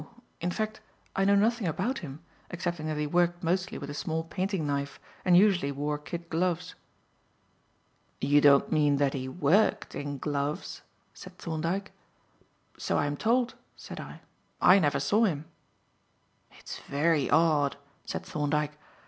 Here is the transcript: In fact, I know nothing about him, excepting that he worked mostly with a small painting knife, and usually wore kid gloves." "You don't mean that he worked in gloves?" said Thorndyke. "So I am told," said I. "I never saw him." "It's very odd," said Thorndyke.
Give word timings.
In 0.39 0.49
fact, 0.49 0.81
I 1.15 1.25
know 1.25 1.35
nothing 1.35 1.67
about 1.67 1.99
him, 1.99 2.23
excepting 2.49 2.87
that 2.87 2.97
he 2.97 3.05
worked 3.05 3.43
mostly 3.43 3.77
with 3.77 3.87
a 3.87 3.93
small 3.93 4.23
painting 4.23 4.65
knife, 4.65 4.99
and 5.23 5.37
usually 5.37 5.71
wore 5.71 5.99
kid 5.99 6.27
gloves." 6.27 6.73
"You 8.19 8.41
don't 8.41 8.71
mean 8.71 8.95
that 8.95 9.13
he 9.13 9.29
worked 9.29 9.93
in 9.93 10.17
gloves?" 10.17 10.81
said 11.13 11.37
Thorndyke. 11.37 11.91
"So 12.79 12.97
I 12.97 13.05
am 13.05 13.15
told," 13.15 13.53
said 13.77 13.99
I. 13.99 14.21
"I 14.59 14.79
never 14.79 14.99
saw 14.99 15.25
him." 15.25 15.45
"It's 16.57 16.79
very 16.79 17.29
odd," 17.29 17.77
said 18.03 18.25
Thorndyke. 18.25 18.79